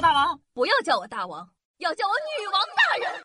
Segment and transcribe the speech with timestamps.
[0.00, 3.24] 大王，不要叫我大王，要叫我女王大人。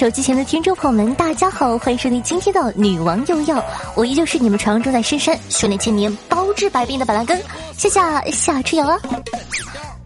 [0.00, 3.58] 手机前的听众朋友们，大家好，欢迎收听今天的《女王又要》，
[3.94, 7.38] 我依旧是你们传说中在深山修炼千年、包治百病的板蓝根，
[7.76, 8.00] 谢谢
[8.32, 8.98] 夏春瑶啊。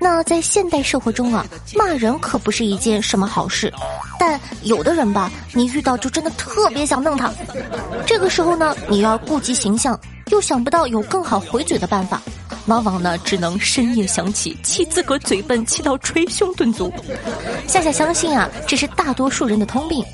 [0.00, 1.46] 那在现代生活中啊，
[1.76, 3.72] 骂人可不是一件什么好事，
[4.18, 7.32] 但有的人吧，你遇到就真的特别想弄他，
[8.04, 9.96] 这个时候呢，你要顾及形象。
[10.30, 12.20] 又想不到有更好回嘴的办法，
[12.66, 16.92] 往往呢只能深夜想起，气自个嘴笨，气到捶胸顿足。
[17.66, 20.04] 夏夏相信啊，这是大多数人的通病。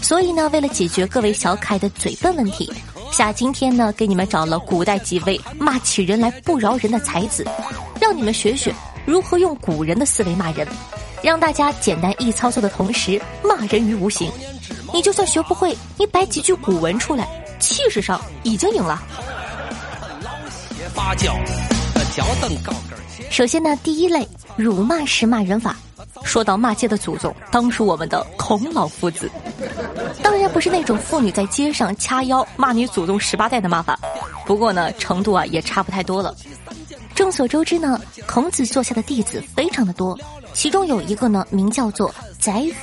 [0.00, 2.72] 所以呢，为了解决各位小可爱的嘴笨问题，
[3.10, 7.44] 夏今天呢给你们找了古代几位骂起人来不饶人的才子，
[8.00, 8.72] 让你们学学
[9.04, 10.66] 如何用古人的思维骂人，
[11.20, 14.30] 让大家简单易操作的同时骂人于无形。
[14.94, 19.02] 你就算学不会，你摆几句古文出来，气势上已经赢了。
[23.30, 25.76] 首先呢，第一类辱骂式骂人法。
[26.24, 29.30] 说到骂街的祖宗，当属我们的孔老夫子。
[30.22, 33.98] 当然不是那种妇女在街上掐腰骂你祖宗十八代的骂法，
[34.44, 36.34] 不过呢，程度啊也差不太多了。
[37.14, 40.18] 众所周知呢，孔子座下的弟子非常的多，
[40.52, 42.74] 其中有一个呢名叫做宰予，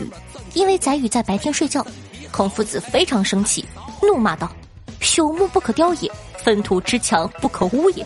[0.54, 1.86] 因为宰予在白天睡觉，
[2.32, 3.66] 孔夫子非常生气，
[4.02, 4.50] 怒骂道
[5.02, 6.10] ：“朽木不可雕也。”
[6.46, 8.06] 粪土之墙不可污也，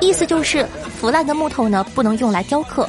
[0.00, 0.66] 意思就是
[0.98, 2.88] 腐烂的木头呢不能用来雕刻，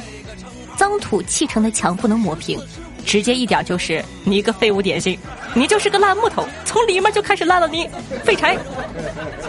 [0.78, 2.58] 脏土砌成的墙不能抹平，
[3.04, 5.18] 直接一点就是你一个废物点心，
[5.52, 7.86] 你就是个烂木头，从里面就开始烂了你，
[8.24, 8.56] 废柴。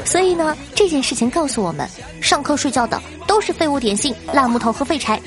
[0.03, 1.89] 所以呢，这件事情告诉我们，
[2.21, 5.17] 上课睡觉的都是废物点心、烂木头和废柴，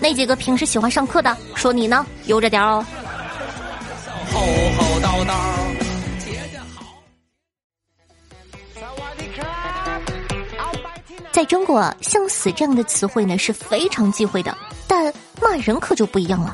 [0.00, 2.84] 那几个平时喜欢上课的，说你呢，悠着点哦。
[4.32, 5.57] 厚厚道道。
[11.38, 16.52] 在中国，像“死”这样的词汇呢是非常忌讳的，但骂人可就不一样了，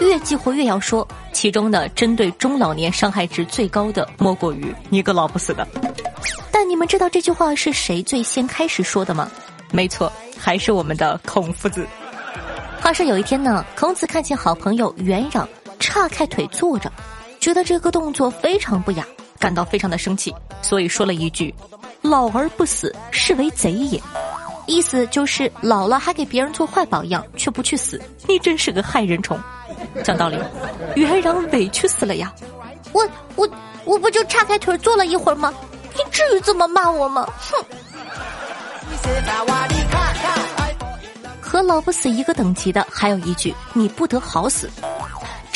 [0.00, 1.06] 越忌讳越要说。
[1.30, 5.68] 其中呢，针对中老年伤害值最高的，莫过于“你个老不死的”。
[6.50, 9.30] 但你们知道这句话是谁最先开始说的吗？
[9.70, 11.86] 没错，还是我们的孔夫子。
[12.80, 15.46] 话说有一天呢，孔子看见好朋友元壤
[15.78, 16.90] 岔开腿坐着，
[17.40, 19.06] 觉得这个动作非常不雅，
[19.38, 21.54] 感到非常的生气，所以说了一句。
[22.04, 24.00] 老而不死，是为贼也。
[24.66, 29.40] 意思就是老了还给别人做坏榜样，却不去死，你真是个害人虫。
[30.04, 30.38] 讲道理，
[30.96, 32.30] 元壤委屈死了呀！
[32.92, 33.48] 我我
[33.86, 35.52] 我不就岔开腿坐了一会儿吗？
[35.94, 37.26] 你至于这么骂我吗？
[37.38, 37.64] 哼！
[41.40, 44.68] 和老不死一个等级的，还有一句：你不得好死。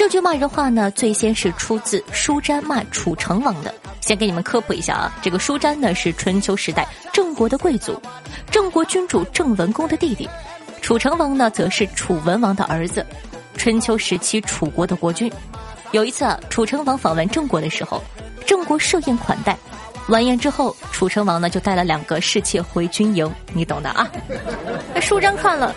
[0.08, 3.74] 这句骂人话呢，最先是出自舒詹骂楚成王的。
[4.00, 8.00] 先给你们科普一下啊，这个舒詹呢是春秋时代郑国的贵族，
[8.50, 10.26] 郑国君主郑文公的弟弟，
[10.80, 13.04] 楚成王呢则是楚文王的儿子，
[13.58, 15.30] 春秋时期楚国的国君。
[15.90, 18.02] 有一次啊，楚成王访问郑国的时候，
[18.46, 19.58] 郑国设宴款待，
[20.08, 24.10] 晚宴之后，楚成王呢就带了两个侍妾回军营，你懂的啊。
[24.94, 25.74] 那舒詹看了，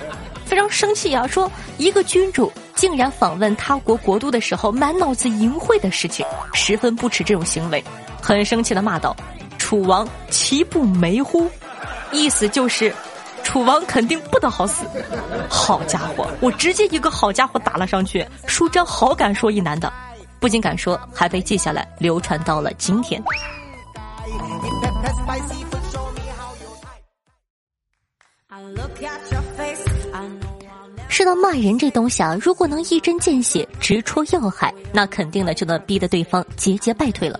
[0.51, 2.51] 非常生气啊，说一个君主。
[2.75, 7.81] 竟然访问他国国都的时候，满脑子淫秽的事情，十分不耻这种行为，
[8.21, 9.15] 很生气的骂道
[9.57, 11.49] ：“楚王其不梅乎？”
[12.11, 12.93] 意思就是，
[13.43, 14.85] 楚王肯定不得好死。
[15.49, 18.27] 好家伙，我直接一个好家伙打了上去。
[18.45, 19.89] 舒张好敢说一男的，
[20.41, 23.23] 不仅敢说，还被记下来，流传到了今天
[28.75, 29.40] look at。
[31.11, 37.37] 说到骂人这东西啊，如果能一针见血、直戳要害，那肯定呢就能逼得对方节节败退了。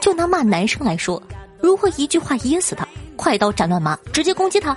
[0.00, 1.22] 就拿骂男生来说，
[1.60, 4.76] 如何一句话噎死他，快刀斩乱麻，直接攻击他，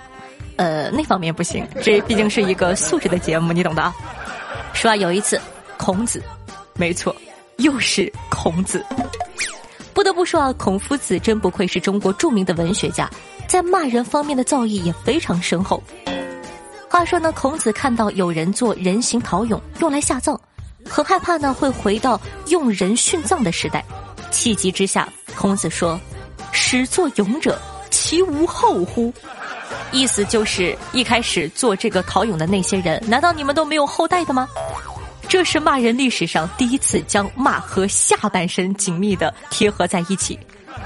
[0.55, 3.91] 呃，那方面不行，这毕竟是一个素质的节目，你懂的啊。
[4.71, 5.41] 说啊，有一次，
[5.75, 6.21] 孔子，
[6.75, 7.13] 没错，
[7.57, 8.85] 又是孔子。
[9.95, 13.09] 不得不说啊，孔夫子真不愧是中国著名的文学家，
[13.47, 15.81] 在骂人方面的造诣也非常深厚。
[16.89, 20.39] 话说呢，孔子看到有人做人形陶俑用来下葬，
[20.89, 23.83] 很害怕呢会回到用人殉葬的时代。
[24.31, 25.99] 气急之下，孔子说
[26.51, 27.59] ：“始作俑者，
[27.91, 29.13] 其无后乎？”
[29.91, 34.47] 意思就是一开始做这个陶俑的那些人，难道你们都没有后代的吗？
[35.27, 40.39] 这是骂人历史上第一次将骂和下半身紧密的贴合在一起。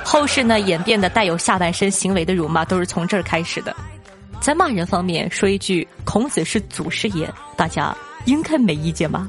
[0.03, 3.75] 后世呢演变的带有下半身行为的辱骂，都是从这儿开始的。
[4.41, 7.95] 在骂人方面说一句“孔子是祖师爷”，大家
[8.25, 9.27] 应该没意见吧？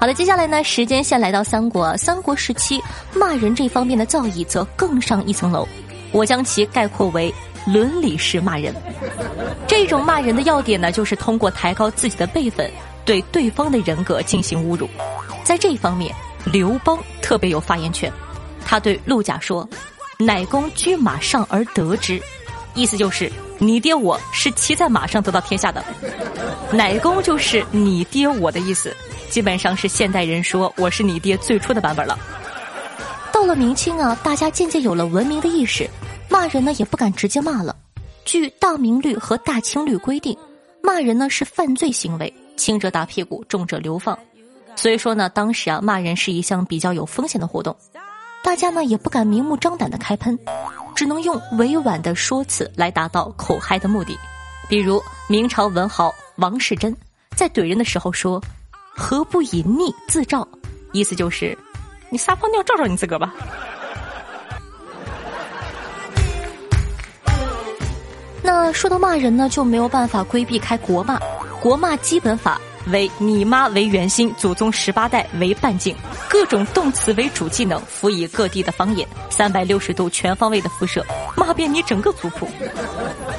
[0.00, 1.94] 好了，接下来呢，时间线来到三国。
[1.98, 2.82] 三国时期，
[3.14, 5.68] 骂人这方面的造诣则更上一层楼，
[6.10, 7.32] 我将其概括为
[7.66, 8.74] 伦理式骂人。
[9.66, 12.70] 这种骂人的要点呢，就是通过抬高自己的辈分，
[13.04, 14.88] 对对方的人格进行侮辱。
[15.42, 16.14] 在这一方面，
[16.46, 18.10] 刘邦特别有发言权。
[18.66, 19.68] 他对陆贾说
[20.18, 22.20] ：“乃公居马上而得之。”
[22.74, 25.84] 意思就是你爹我是骑在马上得到天下的，
[26.72, 28.92] 乃公就是你爹我的意思，
[29.30, 32.18] 基本上是现代人说我是你爹最初的版本了。
[33.32, 35.88] 到了明清啊，大家渐渐有了文明的意识，
[36.28, 37.76] 骂人呢也不敢直接骂了。
[38.24, 40.36] 据《大明律》和《大清律》规定，
[40.82, 44.18] 骂人呢是犯罪行为，轻者打屁股，重者流放。
[44.74, 47.76] 所以说呢，当时啊骂人是一项比较有风险的活动。
[48.44, 50.38] 大家呢也不敢明目张胆的开喷，
[50.94, 54.16] 只能用委婉的说辞来达到口嗨的目的。
[54.68, 56.94] 比如明朝文豪王世贞
[57.34, 58.40] 在怼人的时候说
[58.94, 60.46] ：“何不以逆自照？”
[60.92, 61.56] 意思就是
[62.10, 63.34] 你撒泡尿照照你自个吧。
[68.42, 71.18] 那说到骂人呢，就没有办法规避开国骂，
[71.62, 72.60] 国骂基本法。
[72.88, 75.96] 为你妈为圆心，祖宗十八代为半径，
[76.28, 81.04] 各种动词为主技能，辅以各地的方言，三百六十度全方位的辐射，
[81.36, 82.48] 骂遍你整个族谱。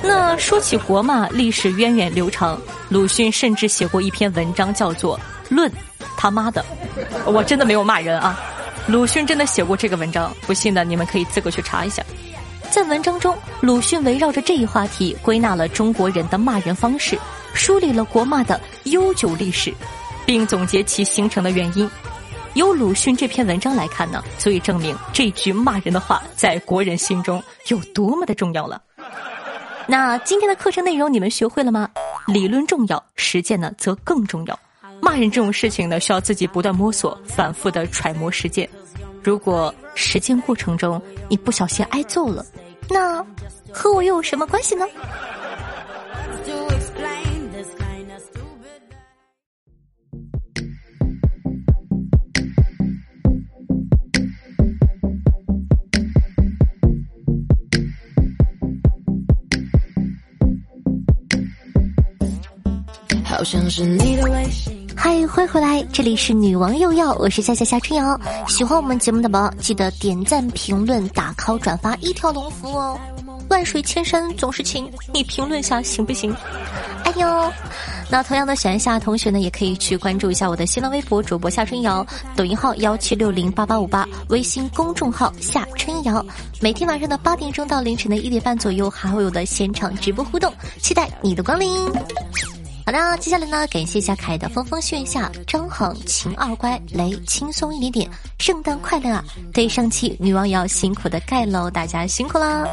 [0.04, 2.60] 那说起国骂，历史源远流长，
[2.90, 5.18] 鲁迅甚至写过一篇文章，叫做
[5.50, 5.72] 《论
[6.18, 6.64] 他妈的》。
[7.32, 8.40] 我真的没有骂人啊，
[8.88, 12.04] 鲁迅真的写过这个文章，不信的你们可以自个去查一下。
[12.72, 17.18] 在文章中，鲁迅围绕着这一话题，归纳了中国人的骂人方式。
[17.56, 19.74] 梳理了国骂的悠久历史，
[20.26, 21.90] 并总结其形成的原因。
[22.54, 28.82] 由鲁迅这篇文章来看呢，足以证明这句骂人的话在国人心中有多么的重要了。
[29.88, 31.90] 那今天的课程内容你们学会了吗？
[32.28, 34.60] 理论重要，实践呢则更重要。
[35.02, 38.70] 骂人这种事情呢，需要自己不断摸索，反复的揣摩实践。
[39.22, 42.46] 如果实践过程中你不小心挨揍了，
[42.90, 43.24] 那
[43.74, 44.86] 和我又有什么关系呢？
[63.46, 64.74] 像是你的微信。
[64.98, 68.20] 嗨，欢迎回来，这里是女王又要，我是夏夏夏春瑶。
[68.48, 73.00] 喜欢我们节目的宝宝，记得点赞、评论、打 call、转发，一条龙服务哦。
[73.50, 76.36] 万水千山总是情，你评论下行不行？
[77.04, 77.52] 哎呦，
[78.10, 82.04] 那同样的喜欢夏同学呢，也可以去关注一下我的新浪微博主播夏春瑶，
[82.36, 86.26] 抖音号幺七六零八八五八，微信公众号夏春瑶。
[86.60, 90.52] 每天晚上的八点钟到凌晨的一点半左右，还会有的现场直播互动，
[90.82, 91.70] 期待你的光临。
[92.86, 99.26] 好的，接下来呢，感谢一下凯的风风炫下，张恒秦二乖雷轻松一点点，圣诞快乐啊！
[99.52, 102.64] 对上期女王要辛苦的盖楼，大家辛苦啦！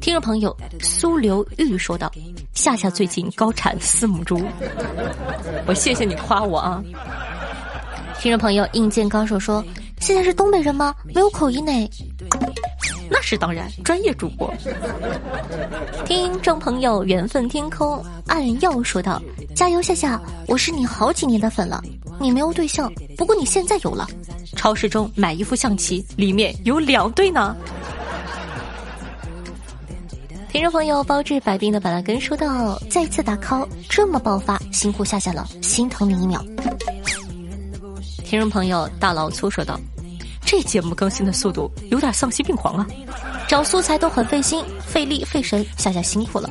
[0.00, 2.10] 听众朋友苏刘玉说道
[2.54, 4.40] ：“夏夏最近高产四母猪，
[5.66, 6.82] 我谢谢你夸我啊！”
[8.18, 9.62] 听众朋友硬件高手说
[10.00, 10.94] ：“现在是东北人吗？
[11.04, 11.90] 没有口音呢。”
[13.26, 14.48] 是当然，专业主播。
[16.04, 19.20] 听众朋友，缘分天空暗耀说道
[19.52, 21.82] ：“加油，夏夏，我是你好几年的粉了。
[22.20, 24.06] 你没有对象，不过你现在有了。
[24.54, 27.56] 超市中买一副象棋，里面有两对呢。”
[30.48, 36.40] 听众朋友，包治百病的板蓝根说道：“再次打 call，这么爆发，辛苦夏夏了，心疼你一秒。”
[38.24, 39.80] 听众朋友，大老粗说道。
[40.46, 42.86] 这节目更新的速度有点丧心病狂啊！
[43.48, 46.48] 找素材都很费心、费力、费神，夏夏辛苦了。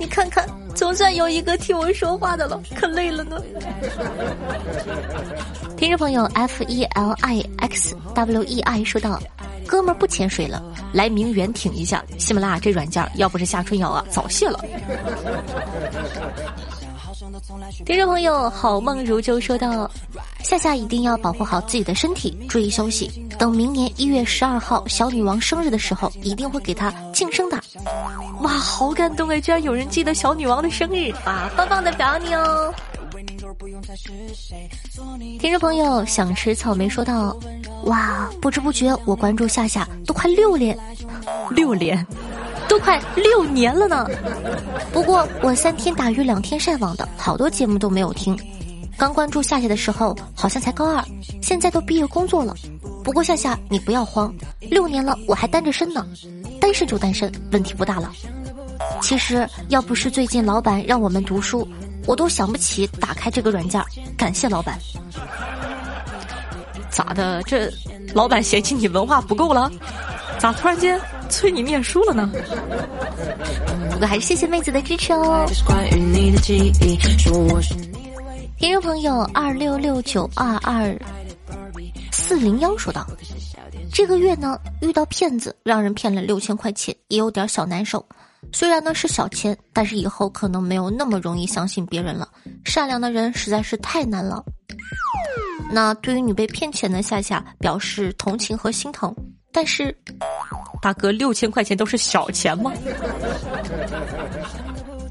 [0.00, 3.36] 你看看，总算有一个替我说话的了，可累了呢。
[5.76, 9.20] 听众朋友 F E L I X W E I 说道
[9.68, 10.62] ：“哥们儿不潜水了，
[10.94, 12.02] 来名媛挺一下。
[12.18, 14.58] 喜马拉雅这软件，要不是夏春瑶啊，早卸了。”
[17.84, 19.90] 听众朋友，好梦如舟说道
[20.44, 23.10] ：“夏夏一定要保护好自己的身体，注意休息。
[23.36, 27.60] 等明年一月十二号小女王生日的时候，一定会给她庆生的。”
[28.42, 29.40] 哇，好感动哎！
[29.40, 32.72] 居然有人记得小女王的生日，哇，棒棒的表扬你哦！
[35.40, 37.36] 听众朋友想吃草莓说道
[37.84, 40.78] ：“哇，不知不觉我关注夏夏都快六连，
[41.50, 42.06] 六连。”
[42.72, 44.08] 都快六年了呢，
[44.94, 48.34] 不过我三天打鱼两天晒网的，好多节目都没有听。
[48.96, 51.04] 刚关注夏夏的时候，好像才高二，
[51.42, 52.56] 现在都毕业工作了。
[53.04, 54.34] 不过夏夏你不要慌，
[54.70, 56.06] 六年了我还单着身呢，
[56.58, 58.10] 单身就单身，问题不大了。
[59.02, 61.68] 其实要不是最近老板让我们读书，
[62.06, 63.84] 我都想不起打开这个软件。
[64.16, 64.78] 感谢老板。
[66.88, 67.42] 咋的？
[67.42, 67.70] 这
[68.14, 69.70] 老板嫌弃你文化不够了？
[70.38, 70.98] 咋突然间
[71.32, 72.30] 催你念书了呢？
[73.90, 75.46] 不过还是谢谢妹子的支持哦。
[78.58, 80.94] 听众朋友二六六九二二
[82.12, 83.06] 四零幺说道
[83.90, 88.04] ：“这个月呢遇到骗子，让人骗了六千块钱，也有点小难受。
[88.52, 92.28] 虽然呢是小钱，但是以后可能没有那么容易相信别人了。
[92.66, 94.44] 善良的人实在是太难了。”
[95.72, 99.14] 那对于你被骗钱的夏夏表示同情和心疼，
[99.52, 99.94] 但是，
[100.80, 102.72] 大哥六千块钱都是小钱吗？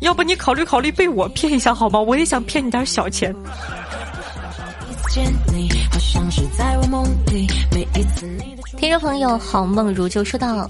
[0.01, 2.00] 要不你考虑考虑被我骗一下好吗？
[2.01, 3.33] 我也想骗你点小钱。
[8.77, 10.67] 听众朋友，好梦如旧说道：“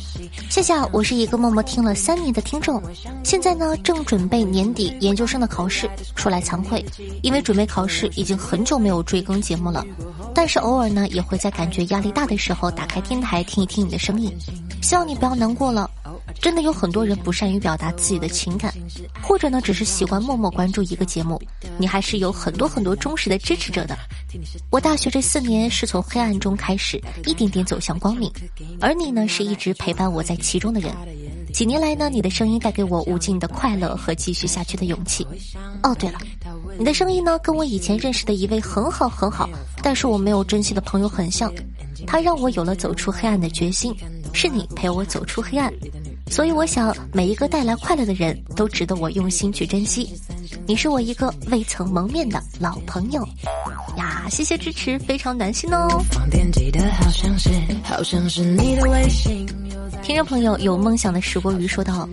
[0.50, 2.82] 夏夏，我是一个默默听了三年的听众，
[3.24, 5.90] 现在呢正准备年底研究生的考试。
[6.16, 6.84] 说来惭愧，
[7.22, 9.86] 因为准备考试已经很久没有追更节目了，
[10.34, 14.32] 但是偶尔呢也会在感觉压力大的时候打开天台听一听你的声音。
[14.82, 15.90] 希望你不要难过了。
[16.40, 18.74] 真的有很多人不善于表达自己的情感，
[19.22, 21.42] 或者呢只是习惯默默关注一个节目，
[21.78, 23.98] 你还是有很多很多忠实的支持者的。
[24.70, 27.92] 我大学这四年是从黑暗中开始，一点点走向。
[28.02, 28.32] 光明，
[28.80, 30.92] 而你呢，是一直陪伴我在其中的人。
[31.54, 35.24] 几年来呢，你的声音带给我无尽的快乐和继续下去的勇气。
[35.84, 36.18] 哦，对了，
[36.80, 39.48] 你的声音呢，跟我以前认识的一位很好很好，
[39.84, 41.54] 但是我没有珍惜的朋友很像。
[42.08, 43.94] 他让我有了走出黑暗的决心，
[44.34, 45.72] 是你陪我走出黑暗。
[46.32, 50.16] 所以我想，每一个带来快乐的人都值得我用心去珍惜。
[50.66, 53.22] 你是我一个未曾蒙面的老朋友。
[53.98, 56.02] 呀，谢谢支持，非常暖心哦。
[60.02, 62.08] 听众朋友有梦想的石锅鱼说道：“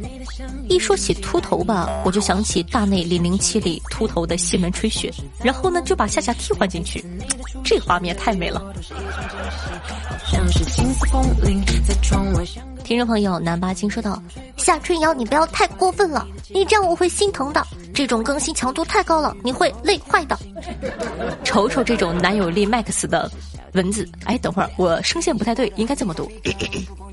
[0.69, 7.05] 一说起秃头吧，我就想起大内零零七里秃头的西门吹雪，然后呢就把夏夏替换进去，
[7.65, 8.63] 这画面太美了。”
[12.85, 14.23] 听众朋友南八金说道
[14.57, 17.67] ：“夏春瑶，你不要太过分了，你这样我会心疼的。
[17.95, 20.39] 这种更新强度太高了，你会累坏的。”
[21.43, 23.31] 瞅瞅这种男友力 max 的
[23.73, 26.31] 文字，哎，等会儿我声线不太对，应该这么读。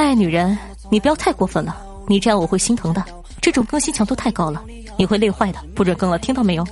[0.00, 0.56] 嗨，女人，
[0.90, 1.76] 你不要太过分了，
[2.06, 3.04] 你这样我会心疼的。
[3.40, 4.62] 这种更新强度太高了，
[4.96, 6.62] 你会累坏的，不准更了，听到没有？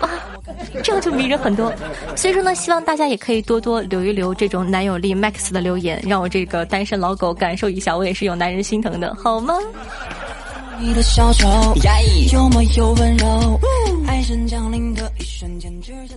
[0.00, 0.10] 啊，
[0.82, 1.72] 这样就迷人很多。
[2.16, 9.54] 所以说呢，希望大家也可以多多留一留这种男友力 max 的留言，让我这个单身老狗感受一下，我也是有男人心疼的，好吗？
[10.80, 11.48] 你的小丑，
[12.32, 13.60] 有没有温柔，
[14.08, 16.16] 爱神降临的一瞬间，直接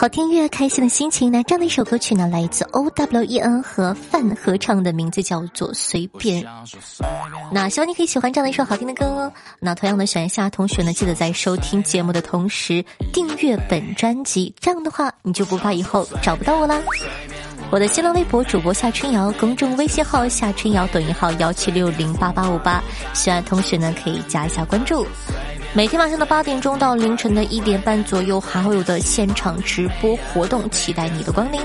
[0.00, 1.30] 好听乐，开心的心情。
[1.30, 6.42] 那这样的一首歌曲呢，来自 O W E N 和范合唱的名字叫做《随便》。
[7.52, 9.30] 那希望你可以喜欢这样的一首好听的歌。
[9.58, 16.80] 那同样的，选一下同学呢，记得在收听节目的同时订阅本专辑，这样的话你就不怕以后找不到我啦。
[17.70, 25.06] 我的新浪微博主播夏春瑶，公众微信号夏春瑶，抖音号幺七六零八八五八，喜欢同学呢可以加一下关注。
[25.72, 31.60] 每天晚上的八点钟到凌晨的一点半左右还会有的现场直播活动期待你的光临。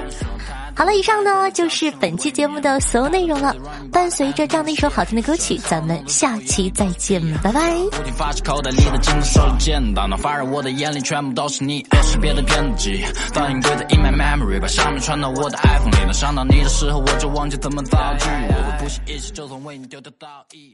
[0.76, 3.56] 好了以上呢就是本期节目的所有内容了。
[3.92, 7.76] 伴随着这样的一首好听的歌曲咱们下期再见拜拜。
[7.92, 11.84] 不停发着口袋里的镜子说着见到你发现我的眼里全部都是你。
[11.90, 18.30] 爱是别的骗自己倒影对着 inmy memory 把上面传到我的 iphone 里能伤到你的时候我就忘记怎么造句。
[18.50, 20.72] 我会不惜一切就算为你丢掉道义